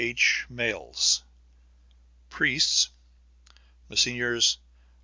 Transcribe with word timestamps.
H. 0.03 0.47
Mailes 0.49 1.23
Priests 2.27 2.89
Messrs. 3.87 4.57